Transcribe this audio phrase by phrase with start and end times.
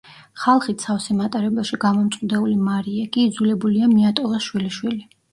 [0.43, 4.99] ხალხით სავსე მატარებელში გამომწყვდეული მარიე კი იძულებულია მიატოვოს შვილიშვილი.